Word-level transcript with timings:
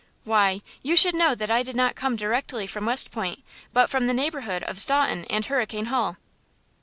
"Why, 0.23 0.61
you 0.81 0.95
should 0.95 1.13
know 1.13 1.35
that 1.35 1.51
I 1.51 1.61
did 1.61 1.75
not 1.75 1.93
come 1.95 2.15
direct 2.15 2.51
from 2.69 2.87
West 2.87 3.11
Point, 3.11 3.43
but 3.71 3.87
from 3.87 4.07
the 4.07 4.15
neighborhood 4.15 4.63
of 4.63 4.79
Staunton 4.79 5.25
and 5.25 5.45
Hurricane 5.45 5.93
Hall." 5.93 6.17